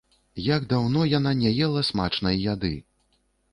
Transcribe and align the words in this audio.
Як 0.43 0.63
даўно 0.71 1.03
яна 1.17 1.35
не 1.43 1.53
ела 1.67 1.85
смачнай 1.91 2.43
яды! 2.53 2.75